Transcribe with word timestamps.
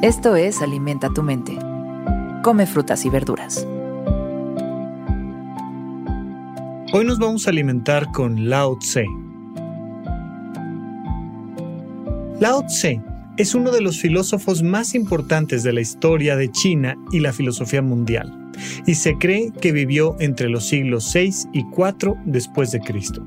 Esto 0.00 0.36
es 0.36 0.62
Alimenta 0.62 1.10
tu 1.12 1.24
mente. 1.24 1.58
Come 2.44 2.66
frutas 2.66 3.04
y 3.04 3.10
verduras. 3.10 3.66
Hoy 6.92 7.04
nos 7.04 7.18
vamos 7.18 7.48
a 7.48 7.50
alimentar 7.50 8.12
con 8.12 8.48
Lao 8.48 8.78
Tse. 8.78 9.06
Lao 12.38 12.64
Tse 12.66 13.02
es 13.38 13.56
uno 13.56 13.72
de 13.72 13.80
los 13.80 13.98
filósofos 13.98 14.62
más 14.62 14.94
importantes 14.94 15.64
de 15.64 15.72
la 15.72 15.80
historia 15.80 16.36
de 16.36 16.52
China 16.52 16.96
y 17.10 17.18
la 17.18 17.32
filosofía 17.32 17.82
mundial, 17.82 18.52
y 18.86 18.94
se 18.94 19.18
cree 19.18 19.50
que 19.50 19.72
vivió 19.72 20.14
entre 20.20 20.48
los 20.48 20.68
siglos 20.68 21.10
6 21.10 21.48
y 21.52 21.64
4 21.70 22.16
después 22.24 22.70
de 22.70 22.78
Cristo. 22.78 23.26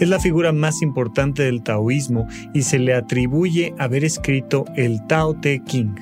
Es 0.00 0.08
la 0.08 0.20
figura 0.20 0.52
más 0.52 0.82
importante 0.82 1.42
del 1.42 1.62
taoísmo 1.62 2.26
y 2.54 2.62
se 2.62 2.78
le 2.78 2.94
atribuye 2.94 3.74
haber 3.78 4.04
escrito 4.04 4.64
el 4.76 5.06
Tao 5.06 5.34
Te 5.34 5.62
King, 5.64 5.94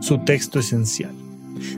su 0.00 0.18
texto 0.24 0.58
esencial. 0.58 1.12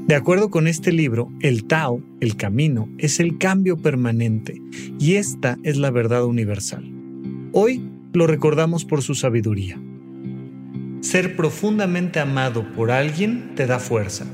De 0.06 0.15
acuerdo 0.15 0.51
con 0.51 0.66
este 0.66 0.93
libro, 0.93 1.30
el 1.41 1.65
Tao, 1.65 2.03
el 2.20 2.37
camino, 2.37 2.89
es 2.98 3.20
el 3.20 3.39
cambio 3.39 3.77
permanente 3.77 4.61
y 4.98 5.15
esta 5.15 5.59
es 5.62 5.77
la 5.77 5.91
verdad 5.91 6.25
universal. 6.25 6.84
Hoy 7.53 7.83
lo 8.12 8.27
recordamos 8.27 8.84
por 8.84 9.03
su 9.03 9.15
sabiduría. 9.15 9.81
Ser 11.01 11.34
profundamente 11.34 12.20
amado 12.20 12.73
por 12.75 12.91
alguien 12.91 13.55
te 13.55 13.67
da 13.67 13.78
fuerza, 13.78 14.27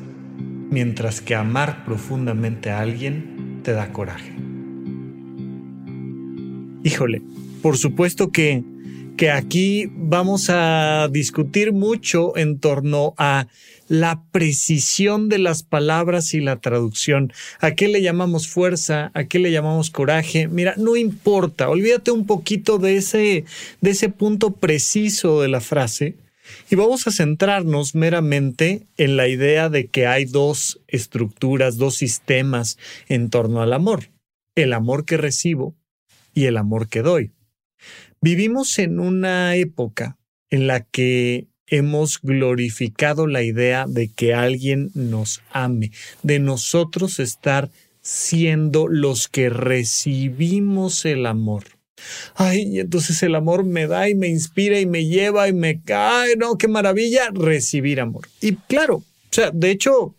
mientras 0.70 1.20
que 1.20 1.34
amar 1.34 1.84
profundamente 1.84 2.70
a 2.70 2.80
alguien 2.80 3.60
te 3.62 3.72
da 3.72 3.92
coraje. 3.92 4.35
Híjole, 6.86 7.20
por 7.62 7.76
supuesto 7.78 8.30
que, 8.30 8.62
que 9.16 9.32
aquí 9.32 9.90
vamos 9.90 10.50
a 10.50 11.08
discutir 11.10 11.72
mucho 11.72 12.36
en 12.36 12.60
torno 12.60 13.12
a 13.18 13.48
la 13.88 14.22
precisión 14.30 15.28
de 15.28 15.38
las 15.38 15.64
palabras 15.64 16.32
y 16.32 16.38
la 16.38 16.60
traducción. 16.60 17.32
¿A 17.58 17.72
qué 17.72 17.88
le 17.88 18.02
llamamos 18.02 18.46
fuerza? 18.46 19.10
¿A 19.14 19.24
qué 19.24 19.40
le 19.40 19.50
llamamos 19.50 19.90
coraje? 19.90 20.46
Mira, 20.46 20.74
no 20.76 20.94
importa, 20.94 21.68
olvídate 21.68 22.12
un 22.12 22.24
poquito 22.24 22.78
de 22.78 22.98
ese, 22.98 23.44
de 23.80 23.90
ese 23.90 24.08
punto 24.08 24.52
preciso 24.52 25.42
de 25.42 25.48
la 25.48 25.60
frase 25.60 26.14
y 26.70 26.76
vamos 26.76 27.08
a 27.08 27.10
centrarnos 27.10 27.96
meramente 27.96 28.86
en 28.96 29.16
la 29.16 29.26
idea 29.26 29.68
de 29.70 29.88
que 29.88 30.06
hay 30.06 30.24
dos 30.24 30.80
estructuras, 30.86 31.78
dos 31.78 31.96
sistemas 31.96 32.78
en 33.08 33.28
torno 33.28 33.60
al 33.60 33.72
amor. 33.72 34.10
El 34.54 34.72
amor 34.72 35.04
que 35.04 35.16
recibo 35.16 35.74
y 36.36 36.44
el 36.44 36.58
amor 36.58 36.88
que 36.88 37.02
doy. 37.02 37.32
Vivimos 38.20 38.78
en 38.78 39.00
una 39.00 39.56
época 39.56 40.18
en 40.50 40.66
la 40.66 40.82
que 40.82 41.48
hemos 41.66 42.20
glorificado 42.20 43.26
la 43.26 43.42
idea 43.42 43.86
de 43.88 44.12
que 44.12 44.34
alguien 44.34 44.90
nos 44.94 45.40
ame, 45.50 45.90
de 46.22 46.38
nosotros 46.38 47.18
estar 47.18 47.70
siendo 48.02 48.86
los 48.86 49.28
que 49.28 49.48
recibimos 49.48 51.06
el 51.06 51.24
amor. 51.26 51.64
Ay, 52.34 52.80
entonces 52.80 53.22
el 53.22 53.34
amor 53.34 53.64
me 53.64 53.86
da 53.86 54.08
y 54.10 54.14
me 54.14 54.28
inspira 54.28 54.78
y 54.78 54.84
me 54.84 55.06
lleva 55.06 55.48
y 55.48 55.54
me 55.54 55.80
cae, 55.80 56.36
no, 56.36 56.58
qué 56.58 56.68
maravilla 56.68 57.30
recibir 57.32 57.98
amor. 57.98 58.28
Y 58.42 58.56
claro, 58.56 58.96
o 58.96 59.04
sea, 59.30 59.50
de 59.50 59.70
hecho, 59.70 60.14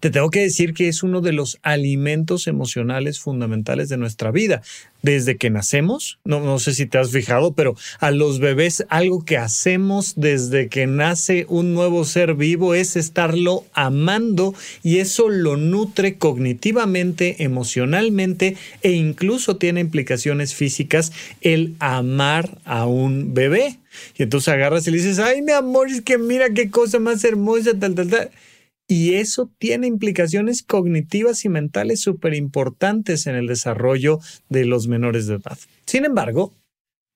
te 0.00 0.10
tengo 0.10 0.30
que 0.30 0.40
decir 0.40 0.74
que 0.74 0.88
es 0.88 1.02
uno 1.02 1.20
de 1.20 1.32
los 1.32 1.58
alimentos 1.62 2.46
emocionales 2.46 3.18
fundamentales 3.20 3.88
de 3.88 3.96
nuestra 3.96 4.30
vida. 4.30 4.62
Desde 5.02 5.36
que 5.36 5.50
nacemos, 5.50 6.18
no, 6.24 6.40
no, 6.40 6.58
sé 6.58 6.72
si 6.72 6.86
te 6.86 6.96
has 6.96 7.10
fijado, 7.10 7.52
pero 7.52 7.76
a 8.00 8.10
los 8.10 8.38
bebés 8.38 8.86
algo 8.88 9.24
que 9.24 9.36
hacemos 9.36 10.14
desde 10.16 10.68
que 10.68 10.86
nace 10.86 11.44
un 11.48 11.74
nuevo 11.74 12.04
ser 12.06 12.34
vivo 12.34 12.74
es 12.74 12.96
estarlo 12.96 13.64
amando 13.74 14.54
y 14.82 14.98
eso 14.98 15.28
lo 15.28 15.58
nutre 15.58 16.16
cognitivamente, 16.16 17.42
emocionalmente 17.42 18.56
e 18.82 18.92
incluso 18.92 19.56
tiene 19.56 19.80
implicaciones 19.80 20.54
físicas 20.54 21.12
el 21.42 21.74
amar 21.80 22.58
a 22.64 22.86
un 22.86 23.34
bebé. 23.34 23.78
Y 24.16 24.22
entonces 24.22 24.48
agarras 24.48 24.86
y 24.86 24.90
le 24.90 24.96
dices, 24.96 25.18
ay 25.18 25.42
mi 25.42 25.52
amor, 25.52 25.88
es 25.88 26.00
que 26.00 26.16
mira 26.16 26.50
qué 26.50 26.70
cosa 26.70 26.98
más 26.98 27.22
hermosa, 27.24 27.72
tal, 27.78 27.94
tal, 27.94 28.08
tal 28.08 28.30
y 28.86 29.14
eso 29.14 29.50
tiene 29.58 29.86
implicaciones 29.86 30.62
cognitivas 30.62 31.44
y 31.44 31.48
mentales 31.48 32.00
súper 32.00 32.34
importantes 32.34 33.26
en 33.26 33.34
el 33.34 33.46
desarrollo 33.46 34.20
de 34.48 34.66
los 34.66 34.88
menores 34.88 35.26
de 35.26 35.36
edad. 35.36 35.58
Sin 35.86 36.04
embargo, 36.04 36.52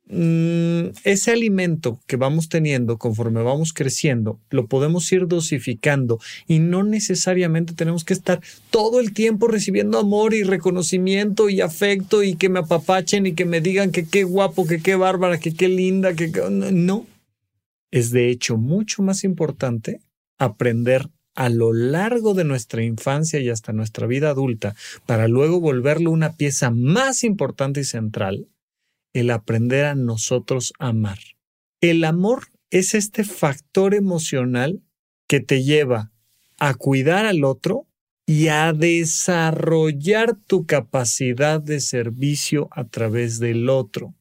mm, 0.07 0.97
ese 1.05 1.31
alimento 1.31 2.01
que 2.07 2.17
vamos 2.17 2.49
teniendo 2.49 2.97
conforme 2.97 3.43
vamos 3.43 3.75
creciendo, 3.75 4.41
lo 4.49 4.67
podemos 4.67 5.13
ir 5.13 5.29
dosificando 5.29 6.19
y 6.47 6.59
no 6.59 6.85
necesariamente 6.85 7.75
tenemos 7.75 8.05
que 8.05 8.15
estar 8.15 8.41
todo 8.71 8.99
el 9.01 9.13
tiempo 9.13 9.47
recibiendo 9.47 9.99
amor 9.99 10.33
y 10.33 10.45
reconocimiento 10.45 11.51
y 11.51 11.61
afecto 11.61 12.23
y 12.23 12.37
que 12.37 12.49
me 12.49 12.61
apapachen 12.61 13.27
y 13.27 13.35
que 13.35 13.45
me 13.45 13.61
digan 13.61 13.93
que 13.93 14.07
qué 14.07 14.25
guapo, 14.25 14.67
que 14.67 14.81
qué 14.81 14.95
bárbara, 14.95 15.39
que 15.39 15.53
qué 15.53 15.69
linda, 15.69 16.15
que 16.15 16.33
no. 16.51 17.07
Es 17.91 18.11
de 18.11 18.31
hecho 18.31 18.57
mucho 18.57 19.03
más 19.03 19.23
importante 19.25 20.01
aprender 20.39 21.11
a 21.39 21.51
lo 21.51 21.73
largo 21.73 22.35
de 22.35 22.43
nuestra 22.43 22.83
infancia 22.83 23.39
y 23.39 23.49
hasta 23.49 23.73
nuestra 23.73 24.09
vida 24.09 24.31
adulta, 24.31 24.75
para 25.07 25.29
luego 25.29 25.61
volverlo 25.61 26.11
una 26.11 26.33
pieza 26.33 26.73
más 26.73 27.23
importante 27.23 27.83
y 27.83 27.85
central, 27.85 28.49
el 29.13 29.31
aprender 29.31 29.85
a 29.85 29.95
nosotros 29.95 30.73
amar. 30.81 31.19
El 31.81 32.03
amor 32.03 32.49
es 32.71 32.95
este 32.95 33.23
factor 33.23 33.95
emocional 33.95 34.83
que 35.29 35.39
te 35.39 35.63
lleva 35.63 36.11
a 36.59 36.75
cuidar 36.75 37.25
al 37.25 37.45
otro 37.45 37.87
y 38.27 38.49
a 38.49 38.73
desarrollar 38.73 40.35
tu 40.35 40.67
capacidad 40.67 41.61
de 41.61 41.79
servicio 41.79 42.69
a 42.73 42.83
través 42.89 43.39
del 43.39 43.69
otro. 43.69 44.13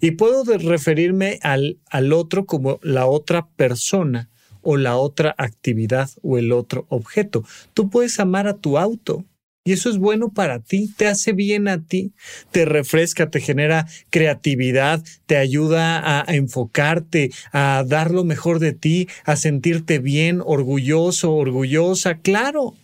Y 0.00 0.12
puedo 0.12 0.42
referirme 0.58 1.38
al, 1.42 1.78
al 1.90 2.12
otro 2.12 2.44
como 2.44 2.80
la 2.82 3.06
otra 3.06 3.50
persona, 3.50 4.30
o 4.68 4.76
la 4.76 4.96
otra 4.96 5.32
actividad 5.38 6.10
o 6.22 6.38
el 6.38 6.50
otro 6.50 6.86
objeto. 6.88 7.44
Tú 7.72 7.88
puedes 7.88 8.18
amar 8.18 8.48
a 8.48 8.58
tu 8.58 8.78
auto. 8.78 9.24
Y 9.64 9.72
eso 9.72 9.90
es 9.90 9.98
bueno 9.98 10.32
para 10.32 10.60
ti, 10.60 10.92
te 10.96 11.08
hace 11.08 11.32
bien 11.32 11.66
a 11.66 11.84
ti, 11.84 12.12
te 12.52 12.64
refresca, 12.64 13.30
te 13.30 13.40
genera 13.40 13.88
creatividad, 14.10 15.02
te 15.26 15.36
ayuda 15.36 16.20
a 16.20 16.34
enfocarte, 16.34 17.32
a 17.50 17.82
dar 17.84 18.12
lo 18.12 18.22
mejor 18.22 18.60
de 18.60 18.74
ti, 18.74 19.08
a 19.24 19.34
sentirte 19.34 19.98
bien, 19.98 20.40
orgulloso, 20.44 21.34
orgullosa, 21.34 22.18
claro. 22.18 22.74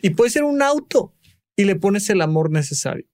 Y 0.00 0.10
puede 0.10 0.30
ser 0.30 0.44
un 0.44 0.62
auto 0.62 1.12
y 1.56 1.64
le 1.64 1.74
pones 1.74 2.08
el 2.08 2.20
amor 2.20 2.52
necesario. 2.52 3.06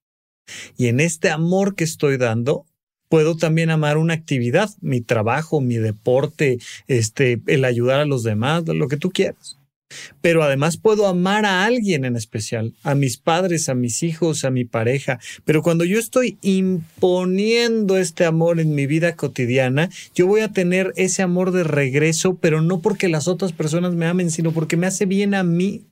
Y 0.76 0.88
en 0.88 1.00
este 1.00 1.30
amor 1.30 1.76
que 1.76 1.84
estoy 1.84 2.18
dando, 2.18 2.66
puedo 3.14 3.36
también 3.36 3.70
amar 3.70 3.96
una 3.96 4.12
actividad, 4.12 4.70
mi 4.80 5.00
trabajo, 5.00 5.60
mi 5.60 5.76
deporte, 5.76 6.58
este, 6.88 7.40
el 7.46 7.64
ayudar 7.64 8.00
a 8.00 8.06
los 8.06 8.24
demás, 8.24 8.66
lo 8.66 8.88
que 8.88 8.96
tú 8.96 9.12
quieras. 9.12 9.56
Pero 10.20 10.42
además 10.42 10.78
puedo 10.78 11.06
amar 11.06 11.46
a 11.46 11.64
alguien 11.64 12.04
en 12.04 12.16
especial, 12.16 12.74
a 12.82 12.96
mis 12.96 13.16
padres, 13.16 13.68
a 13.68 13.76
mis 13.76 14.02
hijos, 14.02 14.44
a 14.44 14.50
mi 14.50 14.64
pareja. 14.64 15.20
Pero 15.44 15.62
cuando 15.62 15.84
yo 15.84 16.00
estoy 16.00 16.38
imponiendo 16.42 17.98
este 17.98 18.24
amor 18.24 18.58
en 18.58 18.74
mi 18.74 18.88
vida 18.88 19.14
cotidiana, 19.14 19.90
yo 20.12 20.26
voy 20.26 20.40
a 20.40 20.48
tener 20.48 20.92
ese 20.96 21.22
amor 21.22 21.52
de 21.52 21.62
regreso, 21.62 22.36
pero 22.40 22.62
no 22.62 22.80
porque 22.80 23.08
las 23.08 23.28
otras 23.28 23.52
personas 23.52 23.94
me 23.94 24.06
amen, 24.06 24.32
sino 24.32 24.50
porque 24.50 24.76
me 24.76 24.88
hace 24.88 25.06
bien 25.06 25.36
a 25.36 25.44
mí. 25.44 25.82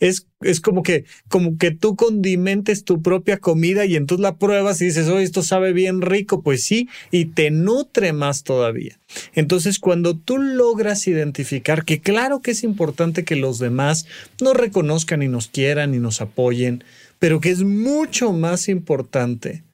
Es, 0.00 0.26
es 0.40 0.60
como 0.60 0.82
que, 0.82 1.04
como 1.28 1.56
que 1.58 1.70
tú 1.70 1.96
condimentes 1.96 2.84
tu 2.84 3.02
propia 3.02 3.38
comida 3.38 3.84
y 3.86 3.96
entonces 3.96 4.22
la 4.22 4.36
pruebas 4.36 4.80
y 4.80 4.86
dices, 4.86 5.08
oh, 5.08 5.18
esto 5.18 5.42
sabe 5.42 5.72
bien 5.72 6.00
rico, 6.00 6.42
pues 6.42 6.64
sí, 6.64 6.88
y 7.10 7.26
te 7.26 7.50
nutre 7.50 8.12
más 8.12 8.42
todavía. 8.42 8.98
Entonces, 9.34 9.78
cuando 9.78 10.16
tú 10.16 10.38
logras 10.38 11.06
identificar 11.06 11.84
que 11.84 12.00
claro 12.00 12.40
que 12.40 12.52
es 12.52 12.62
importante 12.64 13.24
que 13.24 13.36
los 13.36 13.58
demás 13.58 14.06
nos 14.40 14.54
reconozcan 14.54 15.22
y 15.22 15.28
nos 15.28 15.48
quieran 15.48 15.94
y 15.94 15.98
nos 15.98 16.20
apoyen, 16.20 16.84
pero 17.18 17.40
que 17.40 17.50
es 17.50 17.62
mucho 17.62 18.32
más 18.32 18.68
importante 18.68 19.64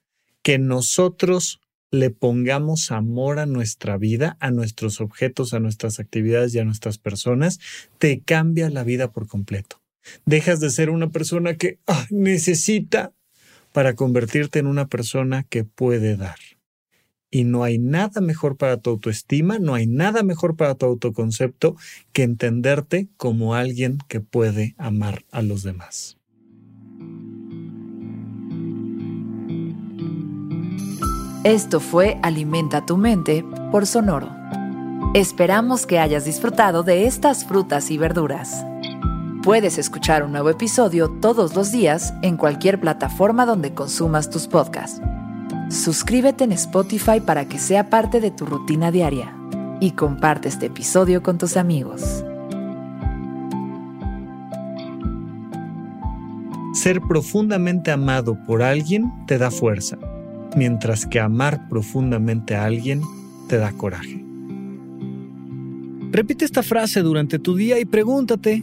que 0.43 0.59
nosotros 0.59 1.61
le 1.91 2.11
pongamos 2.11 2.91
amor 2.91 3.39
a 3.39 3.47
nuestra 3.47 3.97
vida, 3.97 4.37
a 4.41 4.51
nuestros 4.51 5.01
objetos, 5.01 5.55
a 5.55 5.61
nuestras 5.61 6.01
actividades 6.01 6.55
y 6.55 6.59
a 6.59 6.65
nuestras 6.65 6.99
personas, 6.99 7.61
te 7.99 8.21
cambia 8.21 8.69
la 8.71 8.85
vida 8.85 9.11
por 9.11 9.27
completo. 9.27 9.81
Dejas 10.27 10.61
de 10.61 10.71
ser 10.71 10.91
una 10.91 11.11
persona 11.11 11.55
que 11.55 11.79
ah, 11.87 12.07
necesita 12.11 13.13
para 13.73 13.95
convertirte 13.95 14.59
en 14.59 14.67
una 14.67 14.89
persona 14.89 15.45
que 15.45 15.65
puede 15.65 16.17
dar. 16.17 16.39
Y 17.31 17.45
no 17.45 17.63
hay 17.63 17.79
nada 17.79 18.21
mejor 18.21 18.57
para 18.57 18.79
tu 18.79 18.91
autoestima, 18.91 19.59
no 19.59 19.75
hay 19.75 19.87
nada 19.87 20.23
mejor 20.23 20.57
para 20.57 20.75
tu 20.75 20.87
autoconcepto 20.87 21.77
que 22.13 22.23
entenderte 22.23 23.09
como 23.17 23.55
alguien 23.55 23.99
que 24.09 24.21
puede 24.21 24.75
amar 24.79 25.25
a 25.31 25.43
los 25.43 25.63
demás. 25.63 26.17
Esto 31.45 31.81
fue 31.81 32.19
Alimenta 32.23 32.85
tu 32.85 32.97
mente 32.97 33.45
por 33.71 33.87
Sonoro. 33.87 34.31
Esperamos 35.15 35.87
que 35.87 35.99
hayas 35.99 36.25
disfrutado 36.25 36.83
de 36.83 37.07
estas 37.07 37.45
frutas 37.45 37.91
y 37.91 37.97
verduras. 37.97 38.65
Puedes 39.49 39.79
escuchar 39.79 40.25
un 40.25 40.33
nuevo 40.33 40.51
episodio 40.51 41.09
todos 41.09 41.57
los 41.57 41.73
días 41.73 42.13
en 42.21 42.37
cualquier 42.37 42.79
plataforma 42.79 43.47
donde 43.47 43.73
consumas 43.73 44.29
tus 44.29 44.47
podcasts. 44.47 45.01
Suscríbete 45.71 46.45
en 46.45 46.53
Spotify 46.53 47.21
para 47.25 47.49
que 47.49 47.59
sea 47.59 47.89
parte 47.89 48.21
de 48.21 48.31
tu 48.31 48.45
rutina 48.45 48.91
diaria 48.91 49.35
y 49.81 49.93
comparte 49.93 50.49
este 50.49 50.67
episodio 50.67 51.23
con 51.23 51.39
tus 51.39 51.57
amigos. 51.57 52.23
Ser 56.75 57.01
profundamente 57.01 57.91
amado 57.91 58.37
por 58.47 58.63
alguien 58.63 59.11
te 59.27 59.39
da 59.39 59.51
fuerza, 59.51 59.97
mientras 60.57 61.07
que 61.07 61.21
amar 61.21 61.71
profundamente 61.71 62.55
a 62.55 62.67
alguien 62.67 63.01
te 63.49 63.57
da 63.57 63.73
coraje. 63.73 64.23
Repite 66.11 66.45
esta 66.45 66.63
frase 66.63 67.01
durante 67.01 67.39
tu 67.39 67.57
día 67.57 67.81
y 67.81 67.87
pregúntate, 67.87 68.63